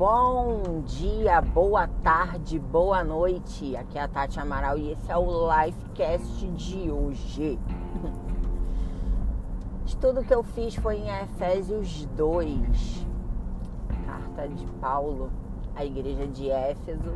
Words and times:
Bom 0.00 0.80
dia, 0.86 1.42
boa 1.42 1.86
tarde, 1.86 2.58
boa 2.58 3.04
noite. 3.04 3.76
Aqui 3.76 3.98
é 3.98 4.00
a 4.00 4.08
Tati 4.08 4.40
Amaral 4.40 4.78
e 4.78 4.92
esse 4.92 5.12
é 5.12 5.16
o 5.18 5.46
Lifecast 5.46 6.46
de 6.52 6.90
hoje. 6.90 7.58
Estudo 9.84 10.24
que 10.24 10.34
eu 10.34 10.42
fiz 10.42 10.74
foi 10.76 10.96
em 10.96 11.10
Efésios 11.10 12.06
2, 12.16 13.06
carta 14.06 14.48
de 14.48 14.64
Paulo 14.80 15.30
à 15.76 15.84
igreja 15.84 16.26
de 16.26 16.48
Éfeso. 16.48 17.12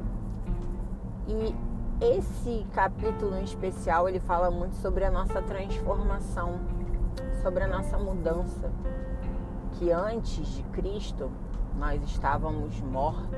E 1.27 1.55
esse 2.05 2.67
capítulo 2.75 3.35
em 3.39 3.45
especial 3.45 4.11
ele 4.11 4.21
fala 4.21 4.51
muito 4.51 4.77
sobre 4.77 5.07
a 5.07 5.11
nossa 5.11 5.41
transformação, 5.41 6.61
sobre 7.43 7.65
a 7.65 7.67
nossa 7.67 7.97
mudança, 7.97 8.71
que 9.73 9.91
antes 9.91 10.47
de 10.49 10.63
Cristo 10.65 11.31
nós 11.79 12.03
estávamos 12.05 12.81
mortos, 12.81 13.33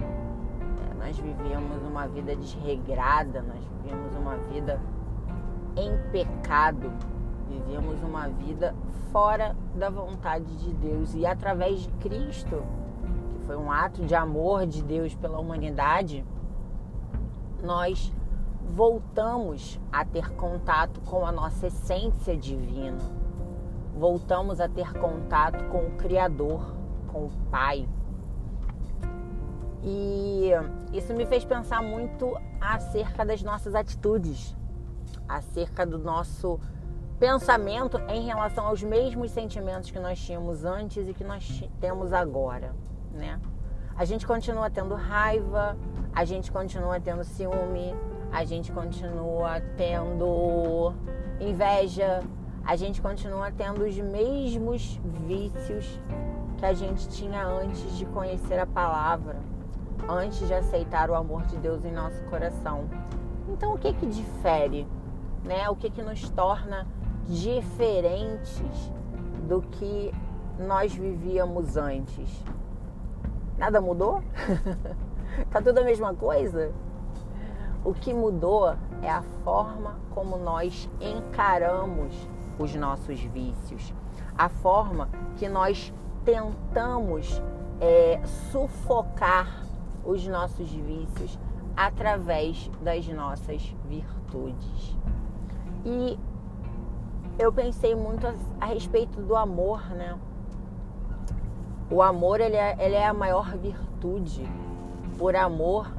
é, 0.00 0.94
nós 0.94 1.16
vivíamos 1.18 1.82
uma 1.82 2.06
vida 2.08 2.34
desregrada, 2.34 3.42
nós 3.42 3.64
vivíamos 3.76 4.14
uma 4.16 4.36
vida 4.36 4.80
em 5.76 5.96
pecado, 6.10 6.92
vivíamos 7.48 8.02
uma 8.02 8.28
vida 8.28 8.74
fora 9.12 9.54
da 9.74 9.88
vontade 9.88 10.56
de 10.56 10.72
Deus. 10.74 11.14
E 11.14 11.24
através 11.24 11.80
de 11.80 11.88
Cristo, 12.00 12.62
que 13.32 13.46
foi 13.46 13.56
um 13.56 13.70
ato 13.70 14.04
de 14.04 14.14
amor 14.14 14.66
de 14.66 14.82
Deus 14.82 15.14
pela 15.14 15.38
humanidade, 15.38 16.24
nós 17.62 18.12
voltamos 18.74 19.80
a 19.92 20.04
ter 20.04 20.30
contato 20.32 21.00
com 21.02 21.24
a 21.24 21.32
nossa 21.32 21.68
essência 21.68 22.36
divina. 22.36 22.98
Voltamos 23.96 24.60
a 24.60 24.68
ter 24.68 24.92
contato 24.94 25.64
com 25.70 25.78
o 25.78 25.90
Criador 25.92 26.74
com 27.06 27.26
o 27.26 27.30
pai. 27.50 27.88
E 29.82 30.50
isso 30.92 31.14
me 31.14 31.24
fez 31.26 31.44
pensar 31.44 31.82
muito 31.82 32.36
acerca 32.60 33.24
das 33.24 33.42
nossas 33.42 33.74
atitudes, 33.74 34.56
acerca 35.28 35.86
do 35.86 35.98
nosso 35.98 36.58
pensamento 37.18 37.98
em 38.08 38.26
relação 38.26 38.66
aos 38.66 38.82
mesmos 38.82 39.30
sentimentos 39.30 39.90
que 39.90 39.98
nós 39.98 40.18
tínhamos 40.18 40.64
antes 40.64 41.08
e 41.08 41.14
que 41.14 41.24
nós 41.24 41.64
temos 41.80 42.12
agora, 42.12 42.74
né? 43.12 43.40
A 43.96 44.04
gente 44.04 44.26
continua 44.26 44.68
tendo 44.68 44.94
raiva, 44.94 45.76
a 46.12 46.24
gente 46.24 46.52
continua 46.52 47.00
tendo 47.00 47.24
ciúme, 47.24 47.94
a 48.30 48.44
gente 48.44 48.70
continua 48.70 49.60
tendo 49.76 50.92
inveja, 51.40 52.22
a 52.66 52.74
gente 52.74 53.00
continua 53.00 53.52
tendo 53.52 53.84
os 53.84 53.96
mesmos 53.96 55.00
vícios 55.24 56.00
que 56.58 56.66
a 56.66 56.74
gente 56.74 57.08
tinha 57.08 57.46
antes 57.46 57.96
de 57.96 58.04
conhecer 58.06 58.58
a 58.58 58.66
palavra, 58.66 59.36
antes 60.08 60.44
de 60.48 60.52
aceitar 60.52 61.08
o 61.08 61.14
amor 61.14 61.42
de 61.42 61.56
Deus 61.58 61.84
em 61.84 61.92
nosso 61.92 62.20
coração. 62.24 62.88
Então, 63.48 63.74
o 63.74 63.78
que 63.78 63.92
que 63.92 64.06
difere, 64.06 64.84
né? 65.44 65.68
O 65.70 65.76
que 65.76 65.88
que 65.88 66.02
nos 66.02 66.28
torna 66.30 66.88
diferentes 67.28 68.90
do 69.46 69.62
que 69.62 70.12
nós 70.58 70.92
vivíamos 70.92 71.76
antes? 71.76 72.28
Nada 73.56 73.80
mudou? 73.80 74.24
tá 75.52 75.62
tudo 75.62 75.78
a 75.78 75.84
mesma 75.84 76.12
coisa? 76.14 76.72
O 77.84 77.94
que 77.94 78.12
mudou 78.12 78.74
é 79.02 79.08
a 79.08 79.22
forma 79.44 80.00
como 80.12 80.36
nós 80.36 80.90
encaramos 81.00 82.28
os 82.58 82.74
nossos 82.74 83.20
vícios, 83.20 83.92
a 84.36 84.48
forma 84.48 85.08
que 85.36 85.48
nós 85.48 85.92
tentamos 86.24 87.42
é, 87.80 88.20
sufocar 88.50 89.64
os 90.04 90.26
nossos 90.26 90.70
vícios 90.70 91.38
através 91.76 92.70
das 92.82 93.06
nossas 93.08 93.62
virtudes. 93.88 94.96
E 95.84 96.18
eu 97.38 97.52
pensei 97.52 97.94
muito 97.94 98.26
a, 98.26 98.34
a 98.60 98.66
respeito 98.66 99.20
do 99.20 99.36
amor, 99.36 99.88
né? 99.90 100.18
O 101.90 102.02
amor 102.02 102.40
ele 102.40 102.56
é, 102.56 102.76
ele 102.84 102.94
é 102.94 103.06
a 103.06 103.14
maior 103.14 103.56
virtude. 103.56 104.42
Por 105.18 105.36
amor, 105.36 105.92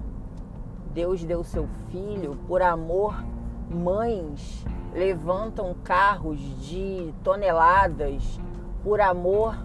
Deus 0.93 1.23
deu 1.23 1.43
seu 1.43 1.67
filho. 1.89 2.35
Por 2.47 2.61
amor, 2.61 3.23
mães 3.69 4.65
levantam 4.97 5.73
carros 5.83 6.39
de 6.67 7.13
toneladas. 7.23 8.39
Por 8.83 8.99
amor, 8.99 9.55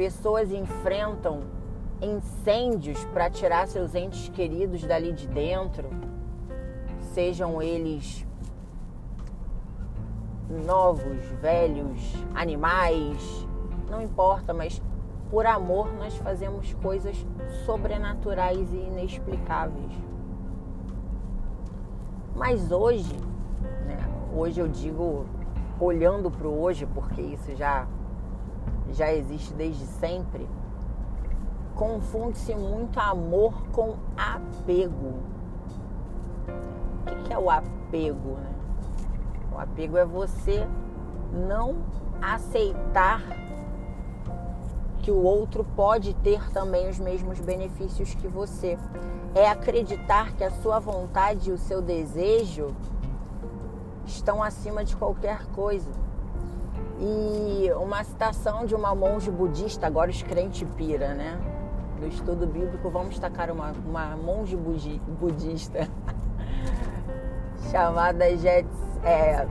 Pessoas 0.00 0.50
enfrentam 0.50 1.42
incêndios 2.00 3.04
para 3.12 3.28
tirar 3.28 3.68
seus 3.68 3.94
entes 3.94 4.30
queridos 4.30 4.82
dali 4.82 5.12
de 5.12 5.28
dentro, 5.28 5.90
sejam 7.12 7.60
eles 7.60 8.26
novos, 10.64 11.22
velhos, 11.42 12.14
animais, 12.34 13.46
não 13.90 14.00
importa, 14.00 14.54
mas 14.54 14.80
por 15.30 15.44
amor 15.44 15.92
nós 15.92 16.16
fazemos 16.16 16.72
coisas 16.82 17.14
sobrenaturais 17.66 18.72
e 18.72 18.78
inexplicáveis. 18.78 19.92
Mas 22.34 22.72
hoje, 22.72 23.14
hoje 24.34 24.60
eu 24.60 24.68
digo 24.68 25.26
olhando 25.78 26.30
para 26.30 26.46
o 26.46 26.60
hoje, 26.60 26.86
porque 26.86 27.20
isso 27.20 27.54
já 27.56 27.86
já 28.92 29.12
existe 29.12 29.54
desde 29.54 29.84
sempre, 29.86 30.48
confunde-se 31.74 32.54
muito 32.54 32.98
amor 32.98 33.54
com 33.72 33.94
apego. 34.16 35.14
O 37.06 37.22
que 37.24 37.32
é 37.32 37.38
o 37.38 37.48
apego? 37.48 38.36
Né? 38.36 38.52
O 39.54 39.58
apego 39.58 39.96
é 39.96 40.04
você 40.04 40.66
não 41.32 41.76
aceitar 42.20 43.22
que 45.02 45.10
o 45.10 45.22
outro 45.22 45.64
pode 45.76 46.12
ter 46.14 46.50
também 46.50 46.88
os 46.88 46.98
mesmos 46.98 47.40
benefícios 47.40 48.14
que 48.14 48.28
você. 48.28 48.76
É 49.34 49.48
acreditar 49.48 50.32
que 50.32 50.42
a 50.42 50.50
sua 50.50 50.80
vontade 50.80 51.50
e 51.50 51.52
o 51.52 51.58
seu 51.58 51.80
desejo 51.80 52.74
estão 54.06 54.42
acima 54.42 54.84
de 54.84 54.96
qualquer 54.96 55.46
coisa. 55.48 55.90
E 56.98 57.70
uma 57.80 58.04
citação 58.04 58.66
de 58.66 58.74
uma 58.74 58.94
monge 58.94 59.30
budista, 59.30 59.86
agora 59.86 60.10
os 60.10 60.22
crentes 60.22 60.68
pira, 60.76 61.14
né? 61.14 61.40
Do 61.98 62.06
estudo 62.06 62.46
bíblico, 62.46 62.90
vamos 62.90 63.10
destacar 63.10 63.50
uma, 63.50 63.72
uma 63.86 64.16
monge 64.16 64.56
budista 64.56 65.88
chamada 67.70 68.36
Jets, 68.36 68.70
é, 69.02 69.46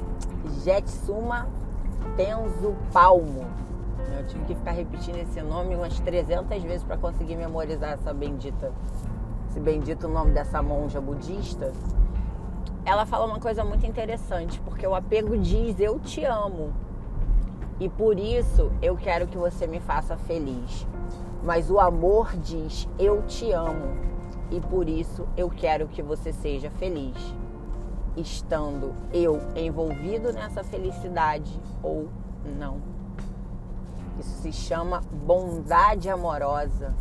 Jetsuma 0.63 1.47
Tenzo 2.15 2.75
Palmo. 2.91 3.45
Eu 4.17 4.25
tive 4.27 4.45
que 4.45 4.55
ficar 4.55 4.71
repetindo 4.71 5.17
esse 5.17 5.41
nome 5.41 5.75
umas 5.75 5.99
300 5.99 6.61
vezes 6.63 6.83
para 6.83 6.97
conseguir 6.97 7.35
memorizar 7.35 7.91
essa 7.91 8.13
bendita, 8.13 8.71
esse 9.49 9.59
bendito 9.59 10.07
nome 10.07 10.31
dessa 10.31 10.61
monja 10.61 10.99
budista. 10.99 11.71
Ela 12.89 13.05
fala 13.05 13.27
uma 13.27 13.39
coisa 13.39 13.63
muito 13.63 13.85
interessante, 13.85 14.59
porque 14.61 14.87
o 14.87 14.95
apego 14.95 15.37
diz 15.37 15.79
eu 15.79 15.99
te 15.99 16.25
amo 16.25 16.73
e 17.79 17.87
por 17.87 18.17
isso 18.17 18.71
eu 18.81 18.97
quero 18.97 19.27
que 19.27 19.37
você 19.37 19.67
me 19.67 19.79
faça 19.79 20.17
feliz. 20.17 20.87
Mas 21.43 21.69
o 21.69 21.79
amor 21.79 22.35
diz: 22.35 22.89
Eu 22.97 23.21
te 23.27 23.51
amo. 23.51 23.95
E 24.49 24.59
por 24.59 24.89
isso 24.89 25.27
eu 25.37 25.51
quero 25.51 25.87
que 25.87 26.01
você 26.01 26.33
seja 26.33 26.71
feliz. 26.71 27.15
Estando 28.17 28.95
eu 29.13 29.39
envolvido 29.55 30.33
nessa 30.33 30.63
felicidade 30.63 31.61
ou 31.83 32.09
não. 32.57 32.81
Isso 34.19 34.41
se 34.41 34.51
chama 34.51 35.03
bondade 35.27 36.09
amorosa. 36.09 36.95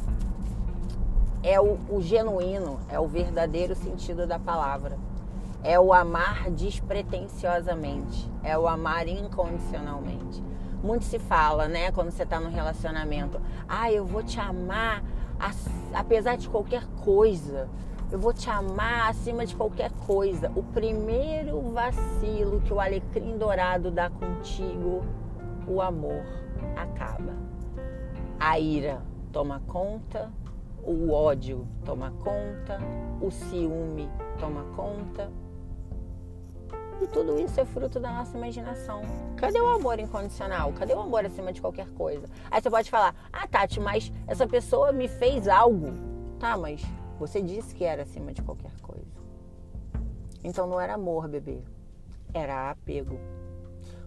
É 1.43 1.59
o, 1.59 1.79
o 1.89 2.03
genuíno, 2.03 2.79
é 2.91 3.01
o 3.01 3.09
verdadeiro 3.09 3.75
sentido 3.75 4.27
da 4.27 4.39
palavra. 4.39 4.99
É 5.63 5.79
o 5.79 5.93
amar 5.93 6.51
despretensiosamente, 6.51 8.31
é 8.43 8.57
o 8.57 8.69
amar 8.69 9.09
incondicionalmente. 9.09 10.43
Muito 10.83 11.05
se 11.05 11.19
fala, 11.19 11.67
né, 11.67 11.91
quando 11.91 12.11
você 12.11 12.23
está 12.23 12.39
num 12.39 12.51
relacionamento. 12.51 13.41
Ah, 13.69 13.91
eu 13.91 14.07
vou 14.07 14.23
te 14.23 14.39
amar 14.39 15.03
apesar 15.93 16.37
de 16.37 16.49
qualquer 16.49 16.85
coisa. 17.05 17.69
Eu 18.11 18.19
vou 18.19 18.33
te 18.33 18.49
amar 18.49 19.11
acima 19.11 19.45
de 19.45 19.55
qualquer 19.55 19.91
coisa. 20.07 20.51
O 20.55 20.63
primeiro 20.63 21.61
vacilo 21.73 22.61
que 22.63 22.73
o 22.73 22.81
alecrim 22.81 23.37
dourado 23.37 23.91
dá 23.91 24.09
contigo, 24.09 25.05
o 25.67 25.83
amor 25.83 26.25
acaba. 26.75 27.35
A 28.41 28.59
ira 28.59 29.03
toma 29.31 29.61
conta, 29.67 30.31
o 30.83 31.13
ódio 31.13 31.67
toma 31.85 32.11
conta, 32.13 32.79
o 33.21 33.31
ciúme 33.31 34.09
toma 34.39 34.65
conta. 34.75 35.31
E 37.01 37.07
tudo 37.07 37.39
isso 37.39 37.61
é 37.61 37.65
fruto 37.65 38.01
da 38.01 38.13
nossa 38.13 38.37
imaginação. 38.37 39.03
Cadê 39.37 39.61
o 39.61 39.69
amor 39.69 39.99
incondicional? 39.99 40.73
Cadê 40.73 40.95
o 40.95 41.01
amor 41.01 41.25
acima 41.25 41.53
de 41.53 41.61
qualquer 41.61 41.89
coisa? 41.91 42.27
Aí 42.51 42.61
você 42.61 42.69
pode 42.69 42.91
falar: 42.91 43.15
Ah, 43.33 43.47
Tati, 43.47 43.81
mas 43.81 44.13
essa 44.27 44.47
pessoa 44.47 44.93
me 44.93 45.07
fez 45.07 45.47
algo. 45.47 45.93
Tá, 46.39 46.57
mas 46.57 46.83
você 47.19 47.41
disse 47.41 47.75
que 47.75 47.85
era 47.85 48.03
acima 48.03 48.33
de 48.33 48.43
qualquer 48.43 48.73
coisa. 48.81 49.07
Então 50.43 50.67
não 50.67 50.81
era 50.81 50.95
amor, 50.95 51.29
bebê. 51.29 51.63
Era 52.35 52.71
apego. 52.71 53.19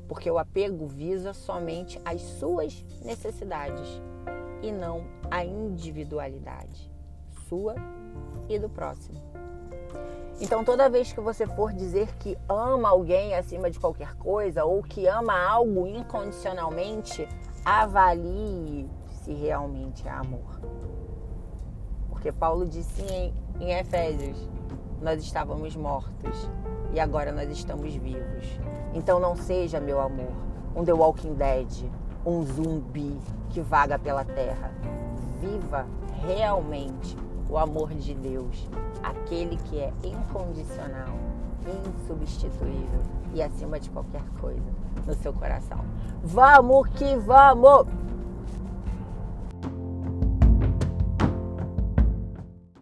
Porque 0.08 0.30
o 0.30 0.38
apego 0.38 0.88
visa 0.88 1.34
somente 1.34 2.00
as 2.04 2.22
suas 2.22 2.86
necessidades 3.04 4.02
e 4.62 4.72
não 4.72 5.06
a 5.30 5.44
individualidade 5.46 6.92
sua 7.52 7.76
e 8.48 8.58
do 8.58 8.70
próximo. 8.70 9.20
Então, 10.42 10.64
toda 10.64 10.90
vez 10.90 11.14
que 11.14 11.22
você 11.22 11.46
for 11.46 11.72
dizer 11.72 12.16
que 12.18 12.36
ama 12.50 12.90
alguém 12.90 13.36
acima 13.36 13.70
de 13.70 13.80
qualquer 13.80 14.16
coisa 14.16 14.66
ou 14.66 14.82
que 14.82 15.06
ama 15.06 15.40
algo 15.40 15.86
incondicionalmente, 15.86 17.30
avalie 17.64 18.90
se 19.12 19.34
realmente 19.34 20.08
é 20.08 20.10
amor. 20.10 20.60
Porque 22.10 22.32
Paulo 22.32 22.66
disse 22.66 23.04
em, 23.04 23.32
em 23.60 23.72
Efésios: 23.72 24.50
nós 25.00 25.22
estávamos 25.22 25.76
mortos 25.76 26.50
e 26.92 27.00
agora 27.00 27.32
nós 27.32 27.48
estamos 27.52 27.94
vivos. 27.94 28.60
Então, 28.96 29.20
não 29.20 29.36
seja, 29.36 29.80
meu 29.80 30.02
amor, 30.02 30.34
um 30.76 30.84
The 30.84 30.94
Walking 30.94 31.36
Dead, 31.36 31.88
um 32.26 32.44
zumbi 32.44 33.16
que 33.52 33.62
vaga 33.62 34.00
pela 34.00 34.26
terra. 34.26 34.72
Viva 35.40 35.86
realmente 36.26 37.16
o 37.51 37.57
amor 37.57 37.94
de 37.94 38.13
Deus, 38.15 38.65
aquele 39.03 39.57
que 39.57 39.77
é 39.77 39.92
incondicional, 40.03 41.13
insubstituível 41.68 43.01
e 43.33 43.44
acima 43.44 43.77
de 43.77 43.89
qualquer 43.89 44.24
coisa 44.39 44.71
no 45.06 45.13
seu 45.15 45.33
coração. 45.33 45.80
Vamos 46.24 46.88
que 46.92 47.18
vamos! 47.18 47.88